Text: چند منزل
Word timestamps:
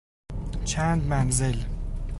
چند 0.65 1.03
منزل 1.07 1.55